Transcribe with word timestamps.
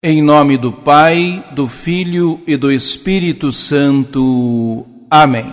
Em 0.00 0.22
nome 0.22 0.56
do 0.56 0.70
Pai, 0.70 1.44
do 1.50 1.66
Filho 1.66 2.40
e 2.46 2.56
do 2.56 2.70
Espírito 2.70 3.50
Santo. 3.50 4.86
Amém. 5.10 5.52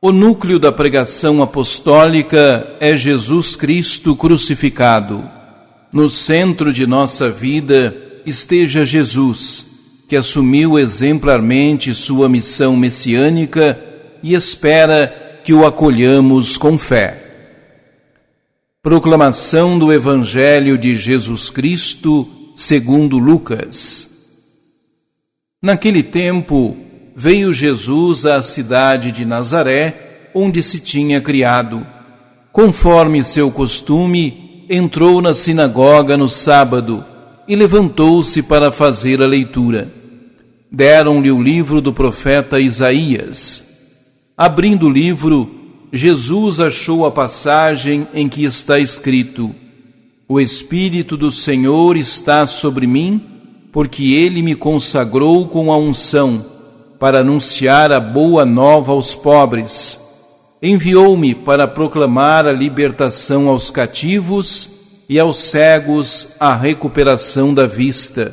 O 0.00 0.12
núcleo 0.12 0.60
da 0.60 0.70
pregação 0.70 1.42
apostólica 1.42 2.76
é 2.78 2.96
Jesus 2.96 3.56
Cristo 3.56 4.14
crucificado. 4.14 5.28
No 5.92 6.08
centro 6.08 6.72
de 6.72 6.86
nossa 6.86 7.28
vida 7.28 7.96
esteja 8.24 8.86
Jesus, 8.86 9.66
que 10.08 10.14
assumiu 10.14 10.78
exemplarmente 10.78 11.92
sua 11.92 12.28
missão 12.28 12.76
messiânica 12.76 13.76
e 14.22 14.34
espera 14.34 15.40
que 15.42 15.52
o 15.52 15.66
acolhamos 15.66 16.56
com 16.56 16.78
fé. 16.78 17.26
Proclamação 18.80 19.80
do 19.80 19.92
Evangelho 19.92 20.78
de 20.78 20.94
Jesus 20.94 21.50
Cristo 21.50 22.36
segundo 22.60 23.16
Lucas. 23.16 24.06
Naquele 25.62 26.02
tempo, 26.02 26.76
veio 27.16 27.54
Jesus 27.54 28.26
à 28.26 28.42
cidade 28.42 29.10
de 29.12 29.24
Nazaré, 29.24 30.28
onde 30.34 30.62
se 30.62 30.78
tinha 30.78 31.22
criado. 31.22 31.86
Conforme 32.52 33.24
seu 33.24 33.50
costume, 33.50 34.66
entrou 34.68 35.22
na 35.22 35.34
sinagoga 35.34 36.18
no 36.18 36.28
sábado 36.28 37.02
e 37.48 37.56
levantou-se 37.56 38.42
para 38.42 38.70
fazer 38.70 39.22
a 39.22 39.26
leitura. 39.26 39.90
Deram-lhe 40.70 41.30
o 41.30 41.42
livro 41.42 41.80
do 41.80 41.94
profeta 41.94 42.60
Isaías. 42.60 43.64
Abrindo 44.36 44.84
o 44.84 44.92
livro, 44.92 45.50
Jesus 45.90 46.60
achou 46.60 47.06
a 47.06 47.10
passagem 47.10 48.06
em 48.12 48.28
que 48.28 48.44
está 48.44 48.78
escrito: 48.78 49.50
o 50.32 50.38
Espírito 50.38 51.16
do 51.16 51.32
Senhor 51.32 51.96
está 51.96 52.46
sobre 52.46 52.86
mim, 52.86 53.20
porque 53.72 54.12
ele 54.12 54.42
me 54.42 54.54
consagrou 54.54 55.48
com 55.48 55.72
a 55.72 55.76
unção 55.76 56.46
para 57.00 57.18
anunciar 57.18 57.90
a 57.90 57.98
boa 57.98 58.46
nova 58.46 58.92
aos 58.92 59.12
pobres. 59.12 59.98
Enviou-me 60.62 61.34
para 61.34 61.66
proclamar 61.66 62.46
a 62.46 62.52
libertação 62.52 63.48
aos 63.48 63.72
cativos 63.72 64.68
e 65.08 65.18
aos 65.18 65.38
cegos 65.38 66.28
a 66.38 66.54
recuperação 66.54 67.52
da 67.52 67.66
vista, 67.66 68.32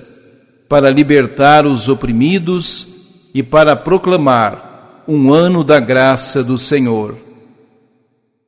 para 0.70 0.92
libertar 0.92 1.66
os 1.66 1.90
oprimidos 1.90 2.86
e 3.34 3.42
para 3.42 3.76
proclamar 3.76 5.04
um 5.08 5.34
ano 5.34 5.64
da 5.64 5.80
graça 5.80 6.44
do 6.44 6.60
Senhor. 6.60 7.16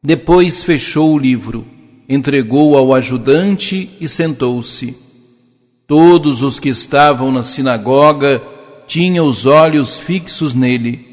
Depois 0.03 0.63
fechou 0.63 1.15
o 1.15 1.17
livro 1.17 1.78
entregou 2.09 2.75
ao 2.75 2.91
ajudante 2.91 3.87
e 4.01 4.09
sentou-se. 4.09 4.97
Todos 5.85 6.41
os 6.41 6.59
que 6.59 6.69
estavam 6.69 7.31
na 7.31 7.43
sinagoga 7.43 8.41
tinham 8.87 9.27
os 9.27 9.45
olhos 9.45 9.99
fixos 9.99 10.55
nele. 10.55 11.05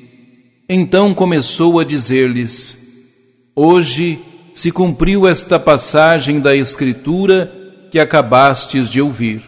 Então 0.66 1.12
começou 1.12 1.78
a 1.78 1.84
dizer-lhes: 1.84 2.78
Hoje 3.54 4.18
se 4.54 4.72
cumpriu 4.72 5.28
esta 5.28 5.60
passagem 5.60 6.40
da 6.40 6.56
Escritura 6.56 7.52
que 7.90 7.98
acabastes 7.98 8.88
de 8.88 9.02
ouvir. 9.02 9.42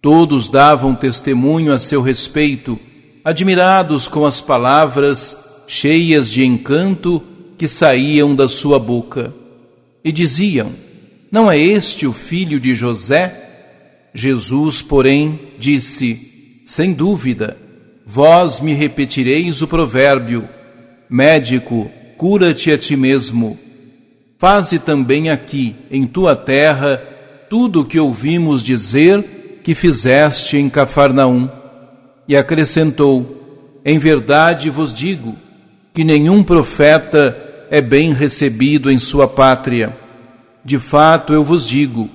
Todos 0.00 0.48
davam 0.48 0.94
testemunho 0.94 1.72
a 1.72 1.78
seu 1.78 2.00
respeito, 2.00 2.78
admirados 3.22 4.08
com 4.08 4.24
as 4.24 4.40
palavras 4.40 5.36
cheias 5.66 6.30
de 6.30 6.44
encanto 6.44 7.22
que 7.58 7.68
saíam 7.68 8.34
da 8.34 8.48
sua 8.48 8.78
boca 8.78 9.34
e 10.04 10.12
diziam: 10.12 10.72
Não 11.30 11.50
é 11.50 11.58
este 11.58 12.06
o 12.06 12.12
filho 12.12 12.58
de 12.60 12.74
José? 12.74 13.48
Jesus, 14.14 14.82
porém, 14.82 15.38
disse: 15.58 16.62
Sem 16.66 16.92
dúvida, 16.92 17.56
vós 18.06 18.60
me 18.60 18.72
repetireis 18.72 19.62
o 19.62 19.68
provérbio: 19.68 20.48
Médico, 21.08 21.90
cura-te 22.16 22.70
a 22.70 22.78
ti 22.78 22.96
mesmo. 22.96 23.58
Faze 24.38 24.78
também 24.78 25.30
aqui, 25.30 25.74
em 25.90 26.06
tua 26.06 26.36
terra, 26.36 26.96
tudo 27.50 27.80
o 27.80 27.84
que 27.84 27.98
ouvimos 27.98 28.62
dizer 28.62 29.60
que 29.64 29.74
fizeste 29.74 30.56
em 30.56 30.68
Cafarnaum. 30.68 31.48
E 32.26 32.36
acrescentou: 32.36 33.80
Em 33.84 33.98
verdade 33.98 34.70
vos 34.70 34.94
digo 34.94 35.36
que 35.92 36.04
nenhum 36.04 36.44
profeta 36.44 37.47
é 37.70 37.80
bem 37.80 38.12
recebido 38.12 38.90
em 38.90 38.98
sua 38.98 39.28
pátria. 39.28 39.96
De 40.64 40.78
fato, 40.78 41.32
eu 41.32 41.44
vos 41.44 41.66
digo, 41.66 42.08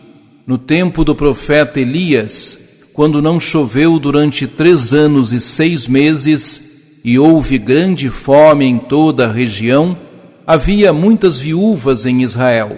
no 0.45 0.57
tempo 0.57 1.03
do 1.03 1.15
profeta 1.15 1.79
Elias, 1.79 2.57
quando 2.93 3.21
não 3.21 3.39
choveu 3.39 3.97
durante 3.99 4.45
três 4.45 4.93
anos 4.93 5.31
e 5.31 5.39
seis 5.39 5.87
meses, 5.87 7.01
e 7.03 7.19
houve 7.19 7.57
grande 7.57 8.09
fome 8.09 8.65
em 8.65 8.77
toda 8.77 9.25
a 9.25 9.31
região, 9.31 9.97
havia 10.45 10.93
muitas 10.93 11.39
viúvas 11.39 12.05
em 12.05 12.21
Israel. 12.21 12.77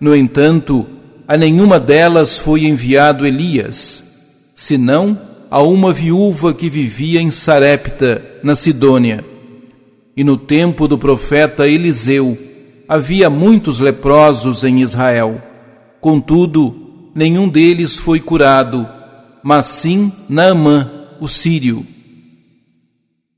No 0.00 0.14
entanto, 0.14 0.86
a 1.26 1.36
nenhuma 1.36 1.78
delas 1.78 2.36
foi 2.36 2.64
enviado 2.64 3.26
Elias, 3.26 4.02
senão 4.56 5.18
a 5.50 5.62
uma 5.62 5.92
viúva 5.92 6.52
que 6.52 6.68
vivia 6.68 7.20
em 7.20 7.30
Sarepta, 7.30 8.22
na 8.42 8.56
Sidônia 8.56 9.33
e 10.16 10.22
no 10.22 10.36
tempo 10.36 10.86
do 10.86 10.96
profeta 10.96 11.68
Eliseu 11.68 12.38
havia 12.88 13.28
muitos 13.28 13.80
leprosos 13.80 14.62
em 14.62 14.80
Israel. 14.80 15.40
Contudo, 16.00 17.10
nenhum 17.14 17.48
deles 17.48 17.96
foi 17.96 18.20
curado, 18.20 18.88
mas 19.42 19.66
sim 19.66 20.12
Naamã, 20.28 20.90
o 21.20 21.26
sírio. 21.26 21.84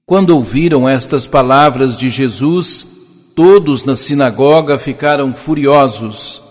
Quando 0.04 0.30
ouviram 0.30 0.88
estas 0.88 1.26
palavras 1.26 1.96
de 1.96 2.10
Jesus, 2.10 2.86
todos 3.34 3.84
na 3.84 3.96
sinagoga 3.96 4.78
ficaram 4.78 5.34
furiosos. 5.34 6.42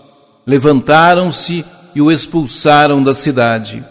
Levantaram-se 0.46 1.64
e 1.94 2.02
o 2.02 2.10
expulsaram 2.10 3.02
da 3.02 3.14
cidade. 3.14 3.82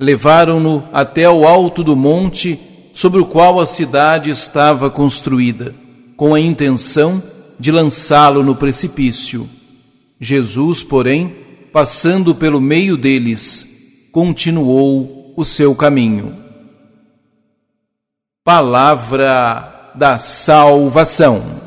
Levaram-no 0.00 0.82
até 0.92 1.24
ao 1.24 1.46
alto 1.46 1.84
do 1.84 1.94
monte 1.94 2.58
sobre 2.94 3.20
o 3.20 3.26
qual 3.26 3.60
a 3.60 3.66
cidade 3.66 4.30
estava 4.30 4.88
construída, 4.88 5.74
com 6.16 6.32
a 6.32 6.40
intenção 6.40 7.20
de 7.58 7.72
lançá-lo 7.72 8.42
no 8.44 8.54
precipício. 8.54 9.50
Jesus, 10.20 10.82
porém, 10.84 11.34
passando 11.72 12.34
pelo 12.36 12.60
meio 12.60 12.96
deles, 12.96 14.08
continuou 14.12 15.34
o 15.36 15.44
seu 15.44 15.74
caminho. 15.74 16.36
Palavra 18.44 19.90
da 19.96 20.16
salvação. 20.16 21.63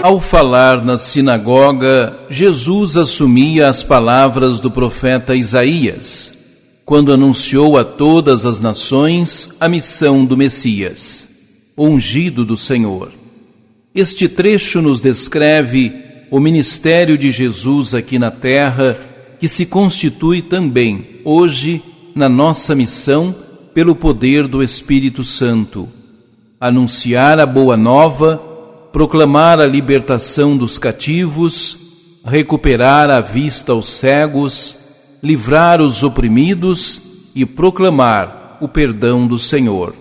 Ao 0.00 0.20
falar 0.20 0.84
na 0.84 0.96
sinagoga, 0.96 2.16
Jesus 2.30 2.96
assumia 2.96 3.68
as 3.68 3.82
palavras 3.82 4.60
do 4.60 4.70
profeta 4.70 5.34
Isaías, 5.34 6.32
quando 6.84 7.12
anunciou 7.12 7.76
a 7.76 7.82
todas 7.82 8.46
as 8.46 8.60
nações 8.60 9.50
a 9.58 9.68
missão 9.68 10.24
do 10.24 10.36
Messias, 10.36 11.26
ungido 11.76 12.44
do 12.44 12.56
Senhor. 12.56 13.10
Este 13.92 14.28
trecho 14.28 14.80
nos 14.80 15.00
descreve 15.00 15.92
o 16.30 16.38
ministério 16.38 17.18
de 17.18 17.32
Jesus 17.32 17.92
aqui 17.92 18.20
na 18.20 18.30
terra, 18.30 18.96
que 19.40 19.48
se 19.48 19.66
constitui 19.66 20.40
também, 20.40 21.20
hoje, 21.24 21.82
na 22.14 22.28
nossa 22.28 22.72
missão, 22.72 23.34
pelo 23.74 23.96
poder 23.96 24.46
do 24.46 24.62
Espírito 24.62 25.24
Santo. 25.24 25.88
Anunciar 26.60 27.40
a 27.40 27.46
boa 27.46 27.76
nova 27.76 28.47
proclamar 28.92 29.60
a 29.60 29.66
libertação 29.66 30.56
dos 30.56 30.78
cativos, 30.78 31.76
recuperar 32.24 33.10
a 33.10 33.20
vista 33.20 33.72
aos 33.72 33.88
cegos, 33.88 34.76
livrar 35.22 35.80
os 35.80 36.02
oprimidos 36.02 37.00
e 37.34 37.44
proclamar 37.44 38.58
o 38.60 38.68
perdão 38.68 39.26
do 39.26 39.38
Senhor. 39.38 39.94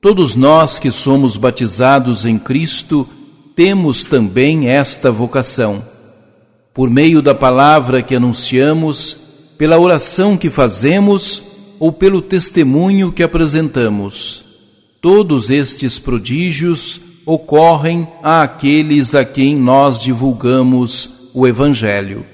Todos 0.00 0.34
nós 0.34 0.78
que 0.78 0.90
somos 0.90 1.36
batizados 1.36 2.24
em 2.24 2.38
Cristo 2.38 3.08
temos 3.56 4.04
também 4.04 4.68
esta 4.68 5.10
vocação. 5.10 5.82
Por 6.72 6.88
meio 6.88 7.20
da 7.20 7.34
palavra 7.34 8.02
que 8.02 8.14
anunciamos, 8.14 9.16
pela 9.56 9.78
oração 9.78 10.36
que 10.36 10.48
fazemos 10.48 11.42
ou 11.80 11.92
pelo 11.92 12.22
testemunho 12.22 13.10
que 13.10 13.22
apresentamos. 13.22 14.44
Todos 15.00 15.50
estes 15.50 15.98
prodígios 15.98 17.00
ocorrem 17.28 18.08
àqueles 18.22 19.14
a 19.14 19.22
quem 19.22 19.54
nós 19.54 20.00
divulgamos 20.00 21.28
o 21.34 21.46
Evangelho. 21.46 22.24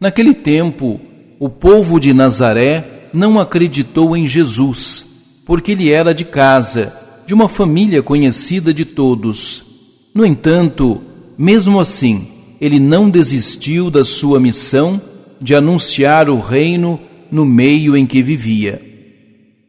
Naquele 0.00 0.32
tempo, 0.32 0.98
o 1.38 1.50
povo 1.50 2.00
de 2.00 2.14
Nazaré 2.14 3.10
não 3.12 3.38
acreditou 3.38 4.16
em 4.16 4.26
Jesus, 4.26 5.04
porque 5.44 5.72
ele 5.72 5.92
era 5.92 6.14
de 6.14 6.24
casa, 6.24 6.90
de 7.26 7.34
uma 7.34 7.50
família 7.50 8.02
conhecida 8.02 8.72
de 8.72 8.86
todos. 8.86 9.62
No 10.14 10.24
entanto, 10.24 11.02
mesmo 11.36 11.78
assim, 11.78 12.28
ele 12.58 12.80
não 12.80 13.10
desistiu 13.10 13.90
da 13.90 14.06
sua 14.06 14.40
missão 14.40 14.98
de 15.38 15.54
anunciar 15.54 16.30
o 16.30 16.40
reino 16.40 16.98
no 17.30 17.44
meio 17.44 17.94
em 17.94 18.06
que 18.06 18.22
vivia. 18.22 18.80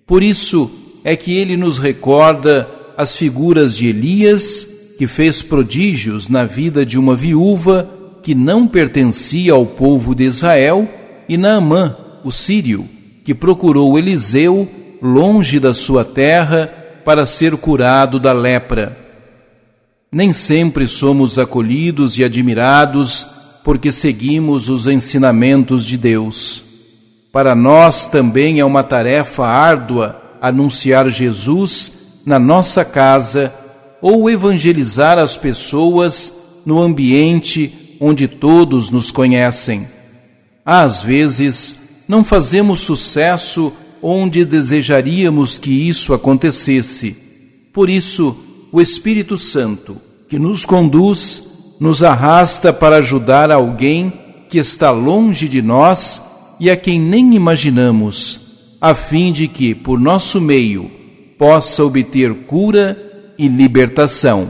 Por 0.07 0.24
isso 0.24 0.71
é 1.03 1.18
que 1.18 1.33
ele 1.33 1.57
nos 1.57 1.77
recorda 1.77 2.78
as 3.00 3.16
figuras 3.16 3.78
de 3.78 3.88
Elias, 3.88 4.68
que 4.98 5.07
fez 5.07 5.42
prodígios 5.42 6.28
na 6.28 6.44
vida 6.44 6.86
de 6.86 7.00
uma 7.00 7.16
viúva 7.16 7.90
que 8.22 8.36
não 8.36 8.68
pertencia 8.68 9.54
ao 9.54 9.66
povo 9.66 10.13
de 10.13 10.25
Israel, 10.25 10.86
e 11.30 11.38
Naamã, 11.38 11.96
o 12.25 12.30
sírio, 12.30 12.86
que 13.24 13.34
procurou 13.34 13.98
Eliseu 13.98 14.68
longe 15.01 15.62
da 15.62 15.74
sua 15.74 16.04
terra 16.04 16.68
para 17.06 17.25
ser 17.25 17.56
curado 17.56 18.19
da 18.19 18.34
lepra. 18.34 18.98
Nem 20.12 20.34
sempre 20.34 20.86
somos 20.86 21.40
acolhidos 21.40 22.18
e 22.18 22.24
admirados 22.25 23.25
porque 23.63 23.94
seguimos 23.94 24.68
os 24.68 24.88
ensinamentos 24.88 25.86
de 25.86 25.98
Deus. 25.98 26.63
Para 27.31 27.56
nós 27.56 28.07
também 28.07 28.60
é 28.60 28.66
uma 28.66 28.84
tarefa 28.84 29.46
árdua 29.46 30.22
anunciar 30.42 31.10
Jesus 31.10 31.99
na 32.29 32.37
nossa 32.37 32.85
casa 32.85 33.51
ou 33.99 34.29
evangelizar 34.29 35.17
as 35.17 35.35
pessoas 35.35 36.31
no 36.63 36.79
ambiente 36.79 37.97
onde 37.99 38.27
todos 38.27 38.91
nos 38.91 39.09
conhecem. 39.09 39.87
Às 40.63 41.01
vezes, 41.01 42.03
não 42.07 42.23
fazemos 42.23 42.81
sucesso 42.81 43.73
onde 43.99 44.45
desejaríamos 44.45 45.57
que 45.57 45.71
isso 45.71 46.13
acontecesse. 46.13 47.17
Por 47.73 47.89
isso, 47.89 48.37
o 48.71 48.79
Espírito 48.79 49.35
Santo, 49.35 49.97
que 50.29 50.37
nos 50.37 50.67
conduz, 50.67 51.77
nos 51.79 52.03
arrasta 52.03 52.71
para 52.71 52.97
ajudar 52.97 53.49
alguém 53.49 54.13
que 54.47 54.59
está 54.59 54.91
longe 54.91 55.47
de 55.47 55.63
nós 55.63 56.21
e 56.59 56.69
a 56.69 56.77
quem 56.77 57.01
nem 57.01 57.33
imaginamos, 57.33 58.39
a 58.79 58.93
fim 58.93 59.31
de 59.31 59.47
que, 59.47 59.73
por 59.73 59.99
nosso 59.99 60.39
meio, 60.39 60.99
possa 61.39 61.86
obter 61.86 62.33
cura 62.33 63.31
e 63.38 63.47
libertação. 63.47 64.50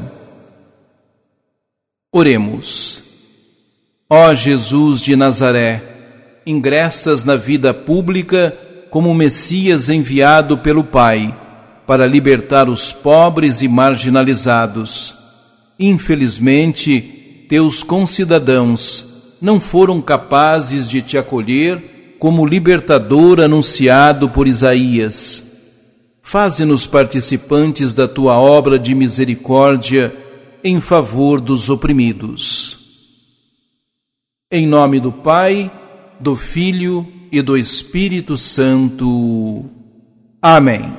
Oremos. 2.12 3.04
Ó 4.10 4.34
Jesus 4.34 5.00
de 5.00 5.16
Nazaré, 5.16 5.84
ingressas 6.48 7.24
na 7.24 7.36
vida 7.36 7.76
pública 7.76 8.58
como 8.90 9.14
Messias 9.14 9.88
enviado 9.88 10.58
pelo 10.58 10.84
Pai 10.84 11.32
para 11.86 12.08
libertar 12.08 12.68
os 12.68 12.92
pobres 12.92 13.62
e 13.62 13.68
marginalizados. 13.68 15.14
Infelizmente, 15.80 17.46
teus 17.48 17.84
concidadãos 17.84 19.36
não 19.40 19.60
foram 19.60 20.02
capazes 20.02 20.90
de 20.90 21.04
te 21.04 21.20
acolher 21.20 22.16
como 22.18 22.48
libertador 22.48 23.40
anunciado 23.42 24.28
por 24.28 24.48
Isaías. 24.48 25.49
Faze-nos 26.30 26.86
participantes 26.86 27.96
da 27.96 28.08
tua 28.08 28.38
obra 28.38 28.78
de 28.78 28.94
misericórdia 28.94 30.14
em 30.64 30.80
favor 30.80 31.42
dos 31.42 31.72
oprimidos. 31.72 32.78
Em 34.52 34.68
nome 34.68 35.00
do 35.00 35.12
Pai, 35.12 35.72
do 36.20 36.36
Filho 36.36 37.04
e 37.32 37.42
do 37.42 37.58
Espírito 37.58 38.38
Santo. 38.38 39.66
Amém. 40.40 40.94